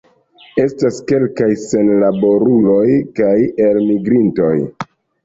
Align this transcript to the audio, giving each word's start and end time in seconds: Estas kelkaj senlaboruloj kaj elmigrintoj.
Estas 0.61 0.95
kelkaj 1.11 1.49
senlaboruloj 1.63 2.87
kaj 3.21 3.35
elmigrintoj. 3.67 4.51